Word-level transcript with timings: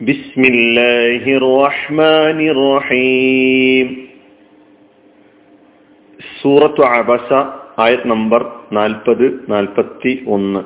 بسم 0.00 0.42
الله 0.44 1.24
الرحمن 1.36 2.38
الرحيم 2.48 3.86
സൂറത്തു 6.38 6.82
അബസ 6.90 7.28
ആയത് 7.84 8.04
നമ്പർ 8.12 8.42
നാൽപ്പത് 8.72 9.24
നാൽപ്പത്തി 9.54 10.12
ഒന്ന് 10.36 10.62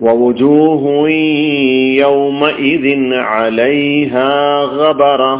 ووجوه 0.00 0.84
يومئذ 2.02 2.86
عليها 3.32 4.30
غبرة 4.74 5.34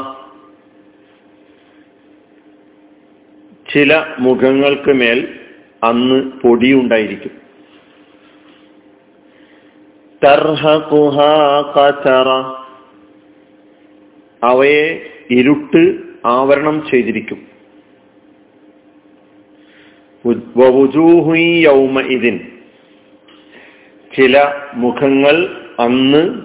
ചില 3.67 3.93
മുഖങ്ങൾക്ക് 4.19 4.93
മേൽ 4.95 5.19
അന്ന് 5.83 6.19
പൊടിയുണ്ടായിരിക്കും 6.43 7.33
അവയെ 14.44 15.10
ഇരുട്ട് 15.32 16.00
ആവരണം 16.26 16.88
ചെയ്തിരിക്കും. 16.92 17.48
ചില 24.16 24.54
മുഖങ്ങൾ 24.74 25.66
അന്ന് 25.80 26.42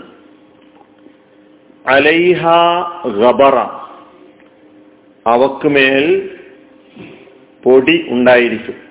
അലൈഹ 1.89 2.47
ഗബറ. 3.09 3.55
അവക്ക് 5.27 5.69
മേൽ 5.69 6.39
പൊടി 7.65 8.07
ഉണ്ടായിരിക്കും. 8.09 8.87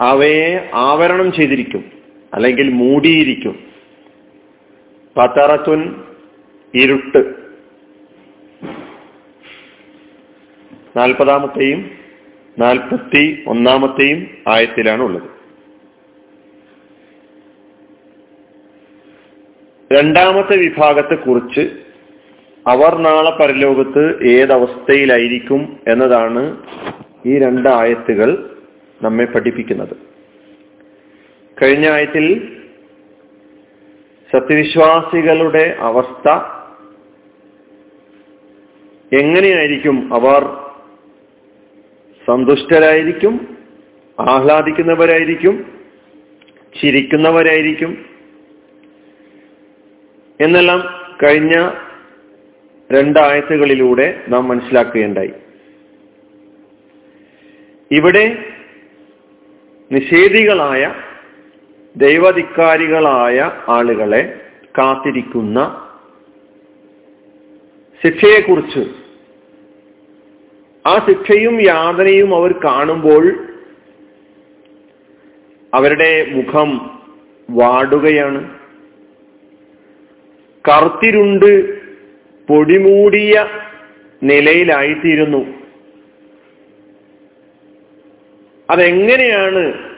അവയെ 0.00 0.70
ആവരണം 0.74 1.32
ചെയ്തിരിക്കും 1.32 1.84
അല്ലെങ്കിൽ 2.34 2.70
മൂടിയിരിക്കും. 2.70 3.58
പത്തറത്തുൻ 5.16 6.04
ഇരുട്ട്. 6.74 7.34
നാൽപ്പതാമത്തെയും 10.96 11.90
നാൽപ്പത്തി 12.58 13.44
ഒന്നാമത്തെയും 13.46 14.26
ആയത്തിലാണ് 14.48 15.02
ഉള്ളത് 15.02 15.34
രണ്ടാമത്തെ 19.92 20.56
വിഭാഗത്തെ 20.56 21.14
കുറിച്ച് 21.14 21.70
അവർ 22.66 22.98
നാളെ 22.98 23.30
പരലോകത്ത് 23.30 24.26
ഏതവസ്ഥയിലായിരിക്കും 24.28 25.80
എന്നതാണ് 25.88 26.56
ഈ 27.26 27.38
രണ്ട് 27.38 27.68
ആയത്തുകൾ 27.68 28.53
നമ്മെ 29.04 29.24
പഠിപ്പിക്കുന്നത്. 29.24 29.96
കഴിഞ്ഞ 31.62 31.90
ആയത്തിൽ 31.90 32.56
സത്യവിശ്വാസികളുടെ 34.32 35.76
അവസ്ഥ 35.78 36.28
എങ്ങനെയായിരിക്കും? 39.20 40.14
അവർ 40.14 40.42
സന്തുഷ്ടരായിരിക്കും 42.26 43.58
ആഹ്ലാദിക്കുന്നവരായിരിക്കും 44.20 45.78
ചിരിക്കുന്നവരായിരിക്കും. 46.82 48.06
എന്നെല്ലാം 50.40 50.82
കഴിഞ്ഞ 51.24 51.70
രണ്ടായത്തുകളിലൂടെ 52.92 54.24
നാം 54.28 54.48
മനസ്സിലാക്കുകയുണ്ടായി. 54.48 55.32
ഇവിടെ 57.90 58.53
നിഷേധികളായ 59.92 60.94
ദൈവധിക്കാരികളായ 61.96 63.50
ആളുകളെ 63.68 64.40
കാത്തിരിക്കുന്ന 64.78 65.88
ശിക്ഷയെക്കുറിച്ച്. 68.04 68.90
ആ 70.86 71.06
ശിക്ഷയും 71.08 71.60
യാതനയും 71.60 72.34
അവർ 72.34 72.52
കാണുമ്പോൾ 72.52 73.48
അവരുടെ 75.74 76.26
മുഖം 76.30 77.00
വാടുകയാണ്. 77.50 78.58
കറുത്തിരുണ്ട് 80.68 81.78
പൊടിമൂടിയ 82.46 83.46
നിലയിലായിത്തീരുന്നു. 84.22 85.63
അതെങ്ങനെയാണ് 88.70 89.94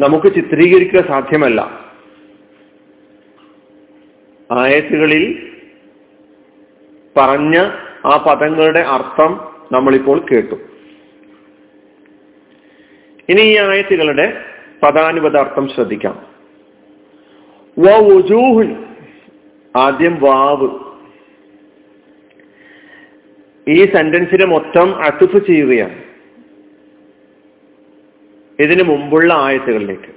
നമുക്ക് 0.00 0.34
ചിത്രീകരിക്കുക 0.34 1.08
സാധ്യമല്ല? 1.08 1.60
ആയത്തുകളിൽ 4.52 5.52
പറഞ്ഞ 7.16 7.56
ആ 8.04 8.24
പദങ്ങളുടെ 8.28 8.80
അർത്ഥം 8.80 9.54
നമ്മളിപ്പോൾ 9.72 10.26
കേട്ടു. 10.32 10.54
ഇനി 13.28 13.40
ഈ 13.40 13.58
ആയത്തുകളുടെ 13.58 14.44
പദാനുപദ 14.82 15.36
അർത്ഥം 15.36 15.68
ശ്രദ്ധിക്കാം. 15.68 16.26
വജൂഹുൻ 17.78 18.84
ആദ്യം 19.76 20.18
വാവ്. 20.20 20.68
ഈ 23.68 23.84
സെന്റൻസിനെ 23.84 24.46
മൊത്തം 24.46 25.04
അത്തുഫ് 25.04 25.46
ചെയ്യുകയാണ്. 25.46 26.11
ഇതിനു 28.60 28.82
മുമ്പുള്ള 28.82 29.34
ആയത്തുകളിലേക്ക്. 29.34 30.10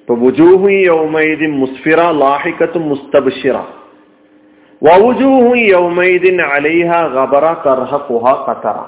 ഇപ്പൊ 0.00 0.14
വുജൂഹു 0.14 0.68
യൗമൈദിൻ 0.68 1.58
മുസ്ഫിറ 1.58 2.10
ലാഹിക്കത്തും 2.10 2.88
മുസ്തബിഷിറ. 2.88 3.56
വൗജൂഹു 4.82 5.54
യൗമൈദിൻ 5.56 6.42
അലൈഹ 6.42 6.90
ഖബറ 6.92 7.44
കർഹ 7.52 7.96
കുഹ 7.96 8.24
ഖതറ 8.46 8.78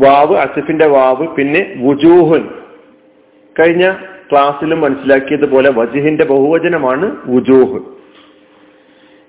വാവ് 0.00 0.36
അസിഫിന്റെ 0.36 0.86
വാവ് 0.86 1.26
പിന്നെ 1.34 1.74
വുജൂഹുൻ. 1.78 2.48
കഴിഞ്ഞ 3.60 3.94
ക്ലാസ്സിലും 4.32 4.80
മനസ്സിലാക്കിയതുപോലെ 4.80 5.70
വജിഹിന്റെ 5.70 6.24
ബഹുവചനമാണ് 6.24 7.16
വുജൂഹ് 7.26 7.82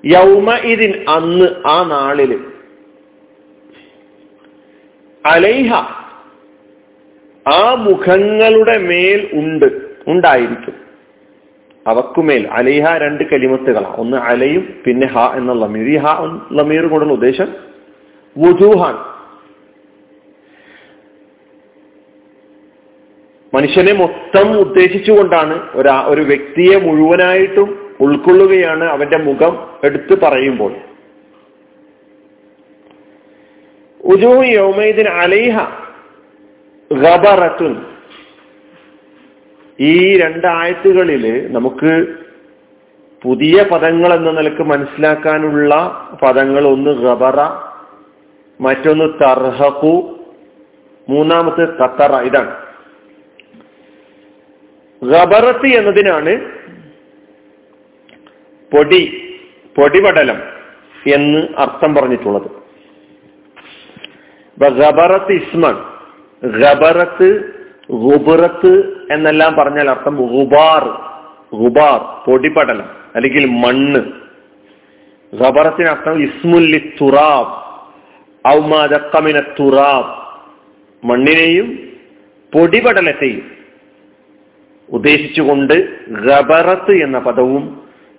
യൗമ 0.06 0.54
ഇതിൻ 0.54 1.10
അന്ന് 1.10 1.68
ആ 1.68 1.84
നാളിൽ 1.84 2.46
അലൈഹ. 5.28 5.74
ആ 7.46 7.74
മുഖങ്ങളുടെ 7.74 8.78
മേൽ 8.78 9.30
ഉണ്ട് 9.34 9.66
ഉണ്ടായിരിക്കും. 10.08 10.76
അവക്കുമേൽ 11.88 12.48
അലൈഹ 12.48 12.98
രണ്ട് 12.98 13.24
കലിമത്തുകളാണ് 13.24 13.96
ഒന്ന് 13.96 14.18
അലയും 14.18 14.64
പിന്നെ 14.86 15.08
ഹ 15.08 15.18
എന്ന 15.36 15.54
ലമീർ 15.54 15.88
ഈ 15.90 15.98
ഹ 15.98 16.08
ലമീർ 16.52 16.86
കൊണ്ടുള്ള 16.86 17.14
ഉദ്ദേശം 17.14 17.50
വുജൂഹാൻ. 18.38 18.96
മനുഷ്യനെ 23.54 23.94
മൊത്തം 23.94 24.48
ഉദ്ദേശിച്ചുകൊണ്ടാണ് 24.60 25.56
ഒരു 25.76 25.90
ഒരു 25.90 26.22
വ്യക്തിയെ 26.22 26.76
മുഴുവനായിട്ടും 26.80 27.70
ഉൾക്കൊള്ളുകയാണ് 28.00 28.84
അവന്റെ 28.84 29.18
മുഖം 29.18 29.54
എടുത്തു 29.84 30.16
പറയുമ്പോൾ. 30.24 30.72
യൗമൈദിൻ 34.44 35.08
അലൈഹ 35.08 35.60
ഗബറത്തുൻ. 36.92 37.86
ഈ 39.80 40.18
രണ്ടായത്തുകളിൽ 40.18 41.52
നമുക്ക് 41.52 42.08
പുതിയ 43.22 43.64
പദങ്ങൾ 43.64 44.14
എന്ന 44.14 44.32
നിലയ്ക്ക് 44.32 44.62
മനസ്സിലാക്കാനുള്ള 44.62 45.74
പദങ്ങൾ 46.22 46.68
ഒന്ന് 46.68 46.92
ഗബറ 46.92 47.40
മറ്റൊന്ന് 48.62 49.06
തർഹഖു 49.24 50.20
മൂന്നാമത്തെ 51.10 51.84
ഖത്തറ 51.84 52.16
ഇതാണ്. 52.16 52.56
ഗബറത്ത് 55.04 55.68
എന്നതിനാണ് 55.68 56.46
പൊടി 58.72 59.02
പൊടിപടലം 59.78 60.40
എന്ന് 61.14 61.40
അർത്ഥം 61.58 61.96
പറഞ്ഞിട്ടുള്ളത്. 61.96 62.67
ഗബറത്ത് 64.58 65.32
ഇസ്മൺ 65.32 65.76
ഗബറത്ത് 66.44 67.28
ഗുബറത്ത് 67.92 68.72
എന്നെല്ലാം 69.14 69.56
പറഞ്ഞാൽ 69.56 69.90
അർത്ഥം 69.90 70.16
ഗുബാർ 70.16 70.84
ഗുബാർ 71.54 72.00
പൊടിപടലം 72.26 72.90
അല്ലെങ്കിൽ 73.16 73.46
മണ്ണ്. 73.46 74.02
ഗബറത്തിന് 75.34 75.88
അർത്ഥം 75.88 76.22
ഇസ്മുല്ലി 76.22 76.94
തുറാബ് 77.02 77.54
ഔമാദക്കമിന 78.48 79.40
തുറാബ്. 79.60 80.12
മണ്ണിനെയും 81.04 81.68
പൊടിപടലത്തെയും 82.54 83.46
ഉദ്ദേശിച്ചുകൊണ്ട് 84.90 85.74
ഗബറത്ത് 86.10 86.94
എന്ന 87.04 87.20
പദവും 87.20 87.64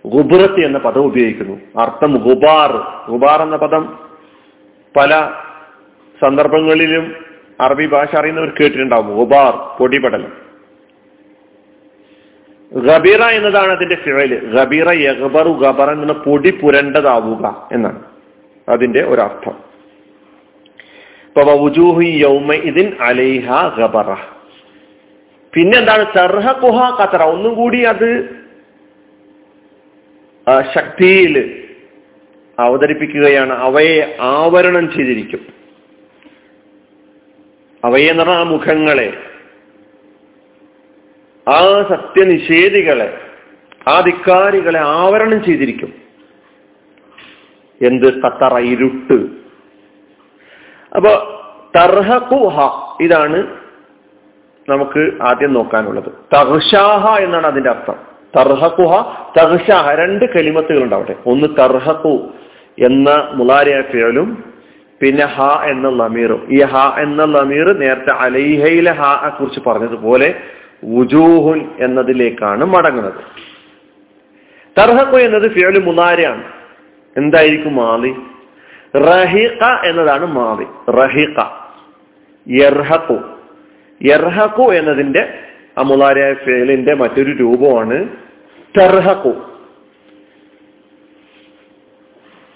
ഗുബറത്ത് 0.07 0.61
എന്ന 0.65 0.79
പദവും 0.79 1.07
ഉപയോഗിക്കുന്നു. 1.07 1.57
അർത്ഥം 1.81 2.13
ഗുബാർ 2.17 2.73
ഗുബാർ 3.09 3.43
എന്ന 3.43 3.57
പദം 3.57 3.99
പല 4.97 5.31
സന്ദർഭങ്ങളിലും 6.21 7.15
അറബി 7.61 7.87
ഭാഷ 7.87 8.17
അറിയുന്നവർ 8.17 8.49
കേട്ടിട്ടുണ്ടാവും. 8.49 9.17
ഗുബാർ 9.17 9.79
പൊടിപടലം. 9.79 10.49
ഗബീറ 12.73 13.23
എന്നതാണ് 13.23 13.73
അതിന്റെ 13.73 13.95
ഫിഴൽ 13.95 14.55
ഗബീറ 14.55 14.91
യഹബറു 14.93 15.49
ഗബറ 15.49 15.91
എന്ന 15.93 16.13
പൊടി 16.13 16.51
പുരണ്ടതാവുക 16.51 17.69
എന്നാണ്. 17.73 18.03
അതിന്റെ 18.69 19.05
ഒരർത്ഥം. 19.05 19.69
ഗബറ. 23.79 24.15
പിന്നെന്താണ്? 25.55 26.13
കുഹ 26.61 27.03
കത്തറ 27.03 27.23
ഒന്നും 27.23 27.55
കൂടി 27.55 27.83
അത് 27.83 28.37
ശക്തിയിൽ 30.77 31.65
അവതരിപ്പിക്കുകയാണ്. 32.59 33.53
അവയെ 33.53 34.17
ആവരണം 34.21 34.93
ചെയ്തിരിക്കും. 34.93 35.58
അവയെ 37.89 38.11
എന്ന് 38.11 38.23
പറഞ്ഞാൽ 38.23 38.41
ആ 38.41 38.43
മുഖങ്ങളെ 38.43 39.23
ആ 41.49 41.61
സത്യനിഷേധികളെ 41.89 43.21
ആ 43.89 44.01
ധിക്കാരികളെ 44.01 44.79
ആവരണം 44.79 45.45
ചെയ്തിരിക്കും. 45.45 45.95
എന്ത്? 47.83 48.23
കത്തറ 48.23 48.59
ഇരുട്ട്. 48.59 49.13
അപ്പൊ 50.97 51.11
തർഹഖുഹ 51.77 52.59
ഇതാണ് 53.01 53.57
നമുക്ക് 54.69 55.23
ആദ്യം 55.23 55.53
നോക്കാനുള്ളത്. 55.53 56.11
തർഷാഹ 56.37 57.19
എന്നാണ് 57.19 57.47
അതിന്റെ 57.47 57.71
അർത്ഥം. 57.71 57.97
തർഹഖുഹ 58.39 59.23
തർഷാഹ 59.39 59.95
രണ്ട് 59.95 60.25
കലിമത്തുകൾ 60.25 60.83
ഉണ്ടാവട്ടെ 60.83 61.17
ഒന്ന് 61.27 61.49
തർഹഖു 61.59 62.33
എന്ന 62.79 63.29
മുലാരിയ 63.31 63.81
പിന്നെ 65.01 65.27
ഹ 65.27 65.43
എന്ന 65.65 65.89
ലമീറും. 65.89 66.47
ഈ 66.51 66.63
ഹ 66.63 66.99
എന്ന 66.99 67.25
ലമീർ 67.25 67.79
നേരത്തെ 67.79 68.13
അലൈഹയിലെ 68.13 68.91
ഹ 68.91 69.29
കുറിച്ച് 69.29 69.61
പറഞ്ഞതുപോലെ 69.67 70.41
വുജൂഹുൻ 70.85 71.71
എന്നതിലേക്കാണ് 71.81 72.65
മടങ്ങുന്നത്. 72.65 73.49
തർഹഖു 74.81 75.17
എന്നത് 75.17 75.51
ഫിയലു 75.51 75.79
മുനാരയാണ് 75.79 76.45
എന്തായിരിക്കും 77.17 77.77
മാലി? 77.77 78.15
റഹിഖ 78.99 79.65
എന്നതാണ് 79.85 80.27
മാലി. 80.27 80.67
റഹിഖ. 80.91 81.45
യർഹഖു. 82.49 83.19
യർഹഖു 84.03 84.73
എന്നതിന്റെ 84.73 85.39
അമുലാരിയായ 85.79 86.35
ഫേലിന്റെ 86.35 86.95
മറ്റൊരു 86.95 87.31
രൂപമാണ് 87.31 88.09
തർഹഖു. 88.79 89.31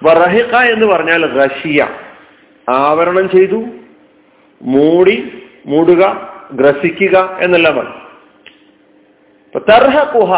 റഹിഖ 0.07 0.57
എന്ന് 0.57 0.87
പറഞ്ഞാൽ 0.87 1.45
റഷിയ. 1.45 1.87
ആവരണം 2.69 3.31
ചെയ്തു. 3.31 3.65
മൂടി 4.63 5.43
മൂടുക 5.67 6.33
ഗ്രസിക്കുക 6.53 7.39
എന്നെല്ലാം 7.41 8.03
തർഹ 9.59 10.05
കുഹ 10.05 10.33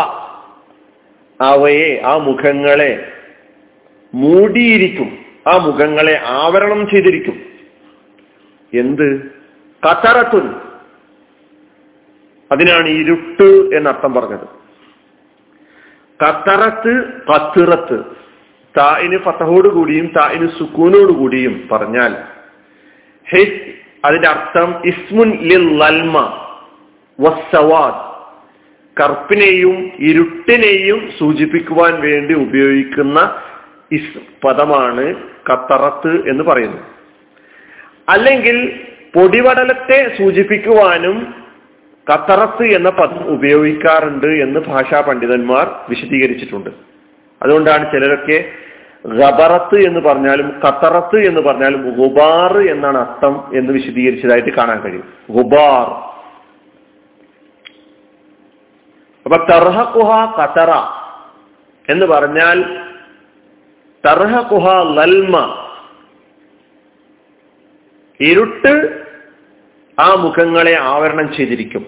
അവയെ 1.40 2.02
ആ 2.04 2.16
മുഖങ്ങളെ 2.16 3.12
മൂടിയിരിക്കും. 4.14 5.18
ആ 5.46 5.56
മുഖങ്ങളെ 5.56 6.20
ആവരണം 6.26 6.88
ചെയ്തിരിക്കും. 6.88 7.42
എന്ത്? 8.74 9.30
കത്തറത്തുൻ. 9.86 10.54
അതിനാണ് 12.52 12.88
ഇരുട്ട് 12.88 13.76
എന്നർത്ഥം 13.76 14.14
പറഞ്ഞത്. 14.14 14.64
കത്തറത്ത് 16.24 17.22
കത്തിറത്ത്. 17.22 18.04
തായിന് 18.78 19.18
ഫതഹോടുകൂടിയും 19.18 20.06
തായിന് 20.06 20.48
സുക്കൂനോട് 20.58 21.12
കൂടിയും 21.12 21.68
പറഞ്ഞാൽ 21.72 22.16
അതിന്റെ 24.04 24.28
അർത്ഥം 24.28 24.82
ഇസ്മുൻ 24.86 25.30
ലിൽ 25.30 25.78
ലൽമ 25.78 26.18
വസ്സവാദ്. 27.20 28.14
കറുപ്പിനെയും 29.02 29.92
ഇരുട്ടിനെയും 29.98 31.10
സൂചിപ്പിക്കുവാൻ 31.18 32.00
വേണ്ടി 32.00 32.34
ഉപയോഗിക്കുന്ന 32.34 33.42
ഇസ് 33.92 34.46
പദമാണ് 34.46 35.14
കത്തറത്ത് 35.52 36.28
എന്ന് 36.28 36.44
പറയുന്നു. 36.44 36.76
അല്ലെങ്കിൽ 38.08 38.80
പൊടിപടലത്തെ 39.14 40.16
സൂചിപ്പിക്കുവാനും 40.18 41.34
കത്തറത്ത് 42.12 42.64
എന്ന 42.64 42.90
പദം 42.90 43.28
ഉപയോഗിക്കാറുണ്ട് 43.28 44.26
എന്ന് 44.26 44.60
ഭാഷാ 44.60 45.00
പണ്ഡിതന്മാർ 45.00 45.70
വിശദീകരിച്ചിട്ടുണ്ട്. 45.88 46.93
അതുകൊണ്ടാണ് 47.44 47.92
ചിലരൊക്കെ 47.92 48.52
റബറത്ത് 49.06 49.86
എന്ന് 49.86 50.00
പറഞ്ഞാലും 50.00 50.60
കത്തറത്ത് 50.68 51.16
എന്ന് 51.16 51.40
പറഞ്ഞാലും 51.40 51.90
ഗുബാർ 51.90 52.58
എന്നാണ് 52.58 52.98
അർത്ഥം 52.98 53.58
എന്ന് 53.58 53.72
വിശദീകരിച്ചതായിട്ട് 53.72 54.50
കാണാൻ 54.50 54.80
കഴിയും. 54.80 55.12
ഗുബാർ. 55.30 56.14
അപ്പൊ 59.24 59.36
തർഹകുഹ 59.36 60.36
കത്തറ 60.40 60.70
എന്ന് 61.92 62.06
പറഞ്ഞാൽ 62.06 62.62
തർഹകുഹ 64.06 64.82
ലൽമ. 64.94 65.60
ഇരുട്ട് 68.20 69.02
ആ 69.98 70.14
മുഖങ്ങളെ 70.14 70.78
ആവരണം 70.80 71.34
ചെയ്തിരിക്കും. 71.34 71.86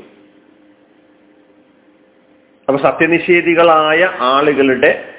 അപ്പൊ 2.69 2.83
സത്യനിഷേധികളായ 2.83 4.09
ആളുകളുടെ 4.21 5.13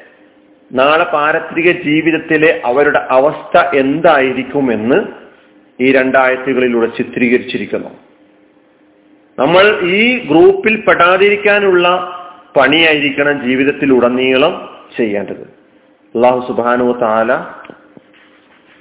നാളെ 0.72 1.04
പാരത്രിക 1.04 1.72
ജീവിതത്തിലെ 1.72 2.62
അവരുടെ 2.66 3.08
അവസ്ഥ 3.10 3.76
എന്തായിരിക്കുമെന്ന് 3.76 5.06
ഈ 5.80 5.92
രണ്ടായത്തുകളിലൂടെ 5.92 6.86
ചിത്രീകരിച്ചിരിക്കുന്നു. 6.86 7.90
നമ്മൾ 9.40 9.80
ഈ 9.82 10.28
ഗ്രൂപ്പിൽ 10.28 10.82
പെടാതിരിക്കാനുള്ള 10.82 11.88
പണിയായിരിക്കണം 12.56 13.48
ജീവിതത്തിൽ 13.48 13.50
ജീവിതത്തിലുടനീളം 13.50 14.70
ചെയ്യേണ്ടത്. 14.98 15.42
അള്ളാഹു 16.16 16.48
സുബാനു 16.48 17.00
താല 17.02 17.34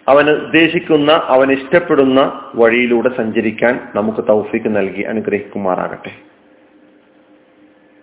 അവൻ 0.08 0.30
ഉദ്ദേശിക്കുന്ന 0.30 1.22
അവൻ 1.24 1.52
ഇഷ്ടപ്പെടുന്ന 1.52 2.50
വഴിയിലൂടെ 2.54 3.16
സഞ്ചരിക്കാൻ 3.16 3.80
നമുക്ക് 3.94 4.28
തൗഫിക്ക് 4.28 4.76
നൽകി 4.76 5.02
അനുഗ്രഹിക്കുമാറാകട്ടെ. 5.02 6.25